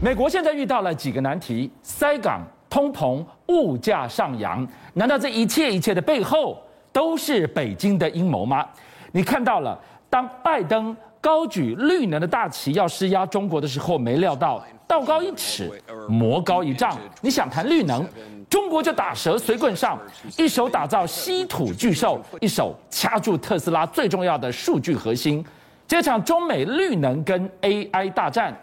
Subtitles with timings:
[0.00, 4.66] 美国现在遇到了几个难题：塞港、通膨、物价上扬。
[4.94, 6.56] 难道这一切一切的背后
[6.92, 8.64] 都是北京的阴谋吗？
[9.10, 9.76] 你看到了，
[10.08, 15.68] 当拜登高举绿能的大旗要施压中国的时候，没料到道高一尺，
[16.08, 16.96] 魔高一丈。
[17.20, 18.06] 你想谈绿能，
[18.48, 19.98] 中国就打蛇随棍上，
[20.36, 25.44] 一手打造稀土巨兽，一手掐住特斯拉最重要的数据核心。
[25.88, 28.56] 这场中美绿能跟 AI 大战。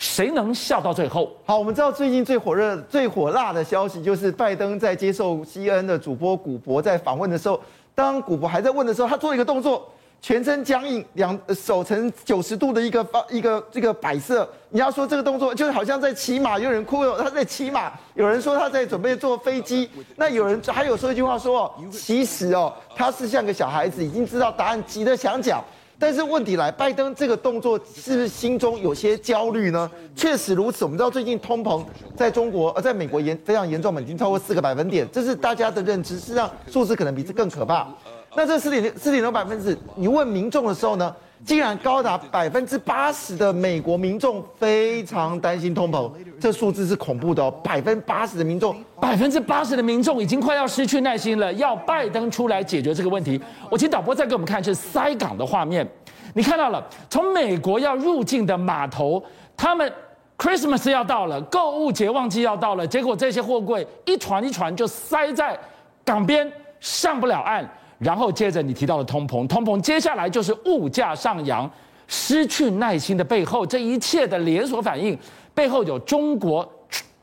[0.00, 1.30] 谁能笑到最后？
[1.44, 7.60] 好，我们知道最近最火热、最火辣的消息，就是拜登在接受 CNN 的主播古博在访问的时候，
[7.94, 9.86] 当古博还在问的时候，他做了一个动作，
[10.22, 14.48] 全身僵硬，两手呈九十度的一个方一个这个摆设。
[14.70, 25.62] 你要说这个动作，就是好像在骑马，有人哭，他在骑马，有人说他在准备坐飞机，那有人还有说一句话说哦，其实哦，他是像个小孩子，已经知道答案，急得想讲。
[26.00, 29.88] 但是问题来，拜登这个动作是不是心中有些焦虑呢？
[30.16, 30.82] 确实如此。
[30.82, 31.84] 我们知道最近通膨
[32.16, 36.18] 在中国呃，在美国严非常严重嘛，已经超过四个百分点，这是大家的认知。
[36.18, 37.86] 事实上，数字可能比这更可怕。
[38.34, 41.14] 那这四点四点多百分之，你问民众的时候呢？
[41.44, 47.50] 竟然高达百分之八十的美国民众非常担心通膨，这数字是恐怖的哦！
[47.64, 53.40] 百分之八十的民众，百分之八十的民众已经快要失去耐心了，要拜登出来解决这个问题。
[53.70, 55.86] 我请导播再给我们看是塞港的画面，
[56.34, 59.22] 你看到了，从美国要入境的码头，
[59.56, 59.90] 他们
[60.36, 65.58] Christmas 要到了，购物节旺季要到了，结果这些货柜一船一船就塞在
[66.04, 67.68] 港边，上不了岸。
[68.00, 71.70] 然后接着你提到了通膨，通膨接下来就是物价上扬，
[72.08, 75.16] 失去耐心的背后，这一切的连锁反应
[75.54, 76.66] 背后有中国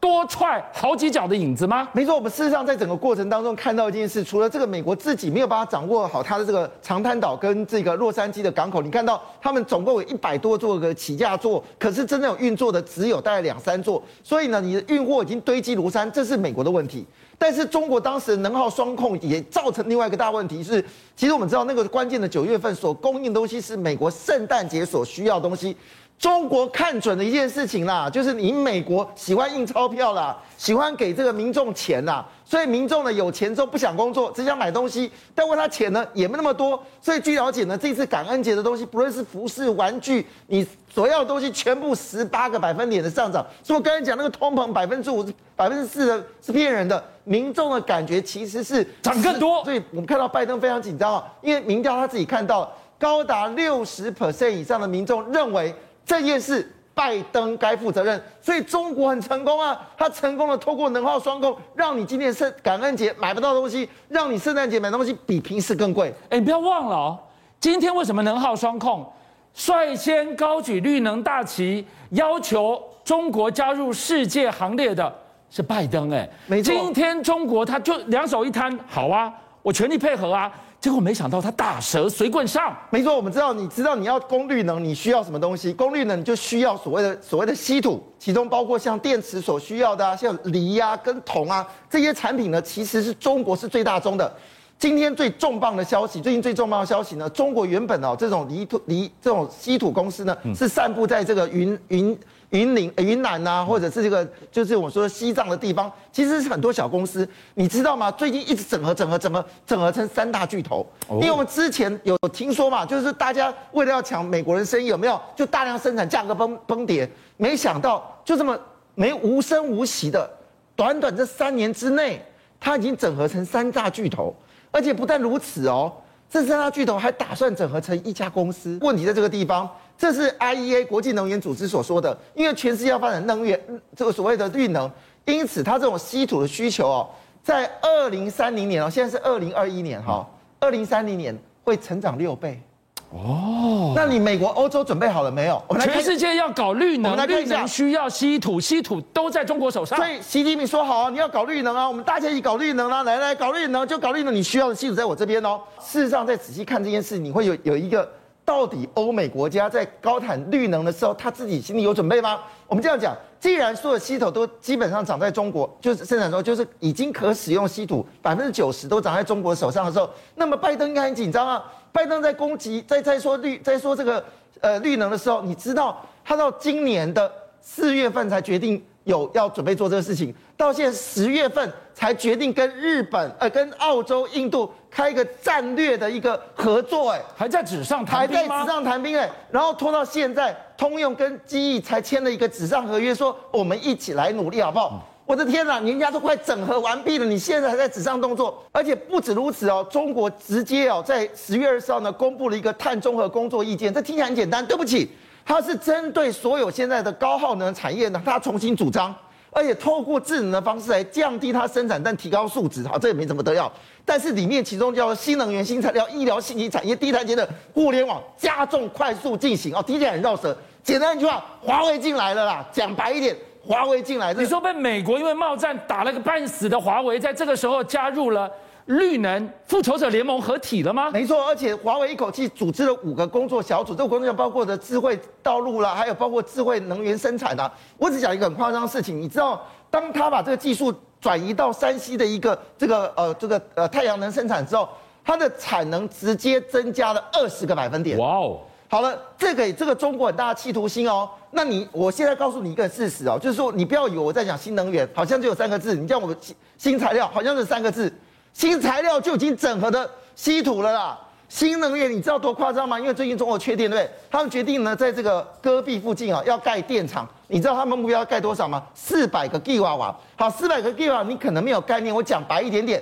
[0.08, 1.88] 多踹好几脚的影子吗？
[1.92, 17.06] 没错，我们事实上在整个过程当中看到一件事，除了这个美国自己没有办法掌握好它的这个长滩岛跟这个洛杉矶的港口，你看到他们总共有一百多座个起降座，可是真正有运作的只有大概两三座，所以呢，你的运货已经堆积如山，这是美国的问题。
[17.38, 20.84] 但是中国当时能耗双控也造成另外一个大问题是，
[21.16, 25.76] 其实我们知道那个关键的九月份所供应的东西是美国圣诞节所需要的东西。
[26.20, 43.46] 中国看准的一件事情啦，就是你美国喜欢印钞票啦，喜欢给这个民众钱啦，所以民众呢有钱之后不想工作，只想买东西，但问他钱呢也没那么多，所以据了解呢，这次感恩节的东西，不论是服饰、玩具，你所要的东西全部十八个百分点的上涨。
[43.62, 45.24] 所以我刚才讲那个通膨百分之五、
[45.56, 49.64] 百分之四的是骗人的，民众的感觉其实是涨更多。
[49.64, 55.76] 所以我们看到拜登非常紧张啊，因为民调他自己看到高达六十 percent 以上的民众认为。
[56.08, 66.12] 这件事拜登该负责任，所以中国很成功啊，他成功的透过能耗双控，让你今天圣感恩节买不到东西，让你圣诞节买东西比平时更贵。
[66.30, 67.20] 哎，你不要忘了哦，
[67.60, 69.06] 今天为什么能耗双控
[69.54, 75.14] 率先高举绿能大旗，要求中国加入世界行列的
[75.50, 76.10] 是拜登？
[76.12, 79.32] 哎，没错，今天中国他就两手一摊，好啊，
[79.62, 80.52] 我全力配合啊。
[80.88, 82.74] 结果没想到他打蛇随棍上。
[82.90, 85.74] 没错，我们知道，你知道你要功率能，你需要什么东西？
[85.74, 94.34] 功率能你就需要所谓的所谓的稀土，其中包括像电池所需要的啊，像锂呀、啊、跟铜啊这些产品呢，其实是中国是最大宗的。
[94.80, 102.18] 今天最重磅的消息，最近最重磅的消息呢，中国原本哦这种锂土锂这种稀土公司呢，是散布在这个云云。
[102.52, 108.10] 云林、云南呐，或者是这个，就是我们说的西藏的地方，其实是很多小公司，你知道吗？
[108.12, 110.86] 最近一直整合、整合、整合、整合成三大巨头。
[111.10, 117.10] 因为我们之前有听说嘛，就是大家为了要抢美国人生意，有没有就大量生产，价格崩崩跌？
[117.36, 118.58] 没想到就这么
[118.96, 120.30] 没无声无息的，
[120.76, 122.26] 短短这三年之内，
[122.60, 124.34] 它已经整合成三大巨头，
[124.72, 125.92] 而且不但如此哦，
[126.30, 128.78] 这三大巨头还打算整合成一家公司。
[128.82, 129.70] 问题在这个地方。
[130.00, 133.60] 这是 IEA 国际能源组织所说的，因为全世界要发展能源，
[133.96, 134.88] 这个所谓的绿能，
[135.26, 137.10] 因此它这种稀土的需求哦，
[137.42, 140.24] 在二零三零年哦，现在是二零二一年哈，
[140.60, 142.62] 二零三零年会成长六倍。
[143.10, 145.62] 哦，那你美国、欧洲准备好了没有？
[145.68, 149.98] 我们全世界要搞绿能，绿能需要稀土，稀土都在中国手上。
[149.98, 155.60] 所以习近平说好啊，你要搞绿能啊，我们大家一起搞绿能啊，来来搞绿能就搞绿能，你需要的稀土在我这边哦。
[155.80, 158.08] 事实上，再仔细看这件事，你会有有一个。
[158.48, 162.40] 到底欧美国家在高谈绿能的时候，他自己心里有准备吗？
[162.66, 171.62] 我们这样讲，既然所有稀土都基本上长在中国，就是生产中就是已经可使用稀土百分之九十都长在中国手上的时候，那么拜登应该很紧张啊。
[171.92, 174.24] 拜登在攻击，在在说绿，在说这个
[174.62, 177.30] 呃绿能的时候，你知道他到今年的
[177.60, 184.72] 四月份才决定有要准备做这个事情，到现在十月份才决定跟日本呃跟澳洲、印度。
[184.98, 188.56] 开一个战略的一个合作，哎，还在纸上谈兵吗？
[188.56, 195.08] 还在纸上谈兵，哎，然后拖到现在，通用跟机翼才签了一个纸上合约，说我们一起来努力，好不好？
[195.28, 205.12] 我的天哪，人家都快整合完毕了，你现在还在纸上动作，而且不止如此哦，中国直接哦在十月二十号呢公布了一个碳中和工作意见，这听起来很简单，对不起，
[205.46, 209.14] 它是针对所有现在的高耗能产业呢，它重新主张，
[209.58, 213.72] 而且透过智能的方式来降低它生产但提高数值，好，这也没什么得要，
[214.06, 223.36] 但是里面其中叫做新能源、新材料、医疗、信息产业、低碳节的互联网加重快速进行哦，听起来很绕舌，简单一句话，华为进来了啦，讲白一点。
[223.66, 228.50] 华为进来，你说被美国因为贸战打了个半死的华为，在这个时候加入了
[228.88, 231.10] 绿能复仇者联盟合体了吗？
[231.12, 237.72] 没错，而且华为一口气组织了五个工作小组，这个工作包括的智慧道路啦，还有包括智慧能源生产啊。
[237.98, 244.88] 我只讲一个很夸张的事情，你知道，当他把这个技术转移到山西的一个这个呃这个呃太阳能生产之后，
[245.24, 248.18] 它的产能直接增加了二十个百分点。
[248.18, 248.60] 哇哦！
[248.90, 251.30] 好了，这个这个中国很大的企图心哦。
[251.52, 255.94] 那你，我现在告诉你一个事实哦，就是说你不要以为我在讲新能源，好像只有三个字。
[255.94, 258.10] 你叫我新新材料，好像是三个字，
[258.58, 261.20] 新材料就已经整合的稀土了啦。
[261.48, 263.00] 新能源你知道多夸张吗？
[263.00, 264.12] 因为最近中国缺电，对不对？
[264.32, 267.30] 他们决定呢，在这个戈壁附近啊，要盖电厂。
[267.46, 268.84] 你知道他们目标要盖多少吗？
[268.96, 270.20] 四百个 G 瓦瓦。
[270.36, 272.14] 好，四百个吉瓦，你可能没有概念。
[272.14, 273.00] 我讲白一点点，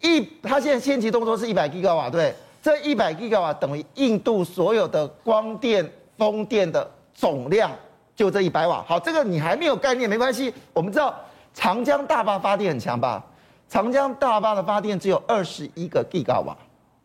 [0.00, 2.34] 一，他现在先期动作是一百吉瓦，对。
[2.60, 5.88] 这一百吉瓦等于印度所有的光电、
[6.18, 7.70] 风电的总量，
[8.16, 8.84] 就这一百瓦。
[8.88, 10.52] 好，这个你还没有概念，没关系。
[10.72, 11.14] 我们知道
[11.54, 13.24] 长江大坝发电很强吧？
[13.72, 16.54] 长江大坝的发电只有二十一个吉瓦。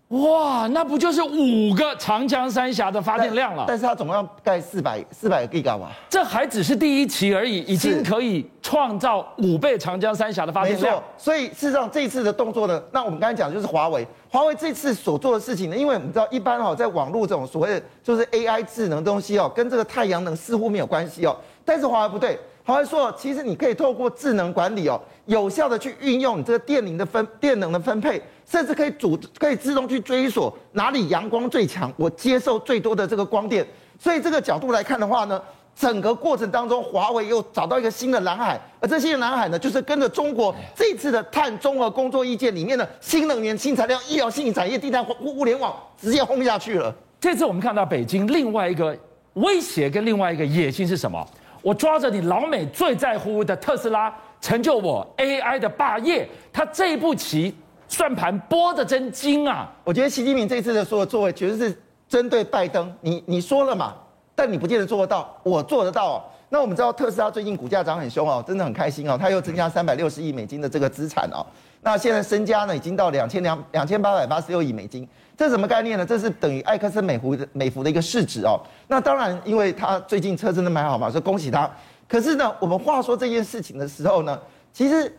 [0.09, 3.63] 哇，那不就是五个长江三峡的发电量了？
[3.65, 10.95] 但，但是它总共要盖四百四百个 G 瓦，这还只是第一期而已，已经可以创造五倍长江三峡的发电量。
[10.95, 21.33] 没错，所以事实上这一次的动作呢，那我们刚才讲的就是华为，华为这次所做的事情呢，因为我们知道一般哈，在网络这种所谓的就是 AI 智能东西哦，跟这个太阳能似乎没有关系哦，
[21.63, 22.37] 但是华为不对。
[22.63, 33.65] 华为说，其实你可以透过智能管理哦，有效的去运用你这个电能的分电能的分配，甚至可以主可以自动去追索哪里阳光最强，我接受最多的这个光电。
[33.99, 35.41] 所以这个角度来看的话呢，
[35.75, 46.93] 整个过程当中，华为又找到一个新的蓝海，而这新的蓝海呢，就是跟着中国这次的碳中和工作意见里面的新能源、新材料、医疗、信息产业、低碳互互联网直接轰下去了。
[47.19, 48.97] 这次我们看到北京另外一个
[49.33, 51.27] 威胁跟另外一个野心是什么？
[51.63, 56.27] 我抓着你老美最在乎的特斯拉，成就我 AI 的霸业。
[56.51, 57.55] 他这一步棋
[57.87, 59.71] 算盘拨得真精啊！
[59.83, 62.93] 我觉得习近平这次的所有作为，其实是针对拜登。
[63.01, 63.93] 你你说了嘛，
[64.35, 66.29] 但你不见得做得到，我做得到。
[66.49, 71.45] 那我们知道特斯拉最近股价涨很凶哦，真的很开心哦，他又增加三百六十亿美金的这个资产哦。
[71.81, 75.07] 那现在身家呢，已经到两千两两千八百八十六亿美金。
[75.37, 76.05] 这是什么概念呢？
[76.05, 78.59] 这是等于埃克森美孚的美孚的一个市值哦。
[78.87, 81.69] 那当然，因为他最近车真的蛮好嘛，所以恭喜他。
[82.07, 84.39] 可是呢，我们话说这件事情的时候呢，
[84.71, 85.13] 其实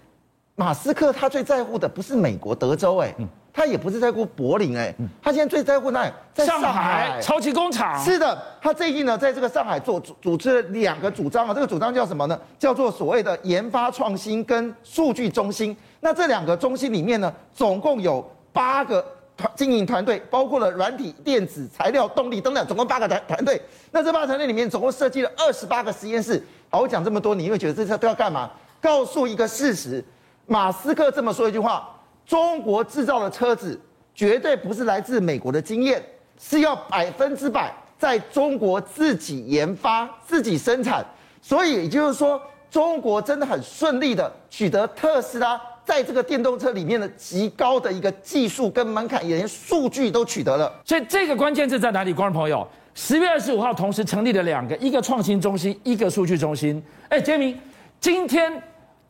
[0.54, 3.14] 马斯克他最在乎的不是美国德州哎，
[3.52, 6.10] 他也不是在乎柏林哎，他现在最在乎那？
[6.32, 8.02] 在上海，超级工厂。
[8.02, 12.40] 是的，他最近呢在这个上海做组组织了两个主张啊，这个主张叫什么呢？
[12.58, 15.76] 叫做所谓的研发创新跟数据中心。
[16.00, 19.04] 那这两个中心里面呢，总共有八个。
[19.38, 23.62] 团经营团队包括了软体、电子、材料、动力等等，总共八个团团队。
[23.92, 26.44] 那这八个团队里面，总共设计了二十八个实验室。
[26.70, 28.50] 好，我讲这么多，你会觉得这车都要干嘛？
[28.80, 30.04] 告诉一个事实，
[30.46, 31.88] 马斯克这么说一句话：
[32.26, 33.80] 中国制造的车子
[34.14, 36.02] 绝对不是来自美国的经验，
[36.38, 41.04] 是要百分之百在中国自己研发、自己生产。
[41.40, 42.40] 所以也就是说，
[42.70, 45.60] 中国真的很顺利的取得特斯拉。
[45.86, 50.70] 在这个电动车里面的极高的一个技术跟门槛，连数据都取得了。
[50.84, 52.12] 所以这个关键字在哪里？
[52.12, 52.68] 观众朋友，
[53.00, 56.82] 十月二十五号同时成立了两个，一个创新中心，一个数据中心。
[57.08, 57.56] 哎，杰明，
[58.00, 58.52] 今天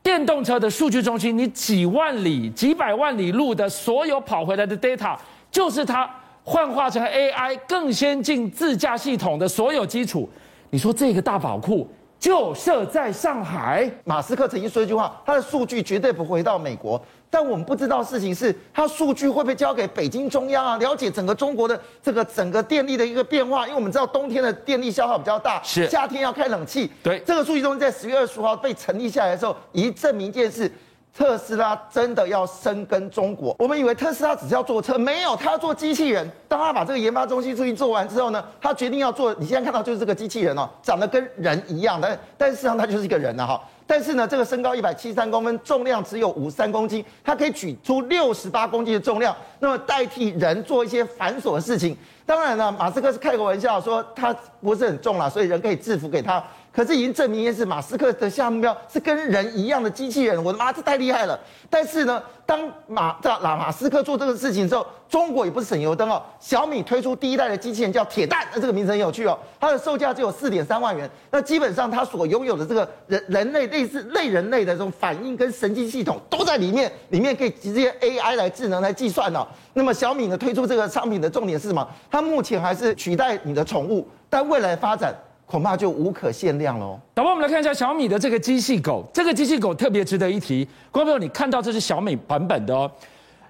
[0.03, 5.17] 电动车的数据中心，你几万里、几百万里路的所有跑回来的 data，
[5.51, 6.09] 就是它
[6.45, 10.29] 幻化成 AI 更先进自驾系统的所有基础。
[10.69, 11.89] 你说这个大宝库？
[12.21, 13.89] 就设在上海。
[14.05, 20.77] 马斯克曾经说一句话：“他的数据绝对不回到美国。”但我们不知道事情是，它数据会不会交给北京中央啊？
[20.79, 26.91] 了解整个中国的这个整个电力的一个变化，因为我们知道冬天的电力消耗比较大，是夏天要开冷气。
[27.03, 30.71] 对，这个数据中心在十月二十五号被成立下来的时候，已经证明一件事。
[31.17, 33.57] 特斯拉真的要深耕中国？
[33.59, 36.31] 我们以为特斯拉只是要做车，没有，他要做机器人。
[36.47, 39.35] 当他把这个研发中心出去做完之后呢，他决定要做。
[39.35, 43.61] 你现在看到就是这个机器人哦，长得跟人一样，但但事实上它就是一个人了哈。
[43.87, 51.97] 但是呢，这个身高一百七十三公分，重量只有五三公斤，它可以举出六十八公斤的重量，那么代替人做一些繁琐的事情。
[52.29, 56.45] 当然了，马斯克是开个玩笑说他不是很重了，所以人可以制服给他。
[56.71, 60.45] 可是已经证明一件事，马斯克的下目标是跟人一样的机器人。
[60.45, 61.41] 我的妈，这太厉害了！
[61.71, 66.23] 但是呢，当马这马马斯克做这个事情之后，中国也不是省油灯哦。
[66.41, 69.39] 小米推出第一代的机器人叫铁蛋，那这个名字很有趣哦。
[69.61, 71.09] 它的售价只有四点三万元。
[71.31, 79.47] 那基本上它所拥有的这个人人类类似类人类的这种反应跟神经系统都在里面，里面可以直接 AI 来智能来计算哦。
[79.75, 81.87] 那么小米呢推出这个商品的重点是什么？
[82.11, 85.15] 它目前还是取代你的宠物，但未来发展。
[85.49, 87.01] 恐怕就无可限量喽。
[87.15, 89.03] 导播，我们来看一下小米的这个机器狗。
[89.15, 92.91] 这个机器狗特别值得一提，观众朋友，你看到这是小米版本的哦，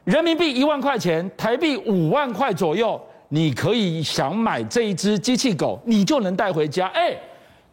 [0.04, 3.00] 人民币一万块钱，台币五万块左右，
[3.30, 6.86] 你可以想买这一只机器狗，你就能带回家。
[6.94, 7.12] 哎，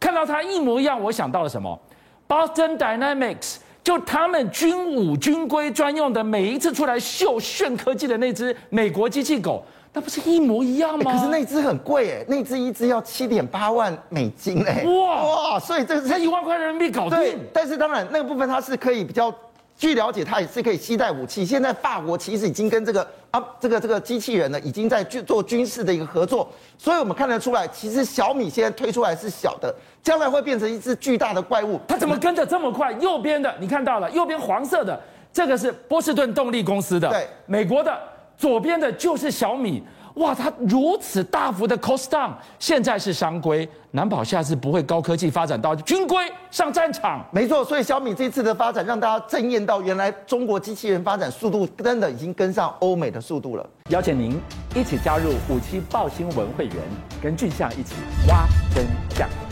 [0.00, 1.78] 看到它一模一样，我想到了什么
[2.26, 9.64] ？Boston Dynamics，就他们军武军规专用的，每一次出来秀炫科技的那只美国机器狗。
[9.92, 11.12] 那不是一模一样吗？
[11.12, 15.60] 可是那只很贵哎，那只一只要七点八万美金哎，哇哇！
[15.60, 17.16] 所以这个才一万块人民币搞定。
[17.16, 19.32] 对，但是当然那个部分它是可以比较，
[19.76, 21.44] 据了解它也是可以携带武器。
[21.44, 26.48] 现在法国其实已经跟这个啊这个这个机器人呢，已经在做军事的一个合作。
[26.78, 31.78] 所以我们看得出来，其实小米现在推出来是小的，将来会变成一只巨大的怪物。
[31.86, 32.90] 它怎么跟着这么快？
[32.94, 34.98] 右边的你看到了，右边黄色的
[35.32, 37.96] 这个是波士顿动力公司的，对，美国的。
[38.38, 39.82] 左边的就是小米，
[40.16, 46.16] 哇，它如此大幅的 cost down，现在是商规，难保下次不会高科技发展到军规
[46.50, 47.22] 上战场。
[47.30, 53.66] 没错，所以小米这次的发展让大家惊艳到，原来中国机器人发展速度真的已经跟上欧美的速度了。
[53.90, 54.40] 邀请您
[54.74, 56.76] 一起加入五七报新闻会员，
[57.22, 57.94] 跟俊相一起
[58.26, 59.45] 挖真相。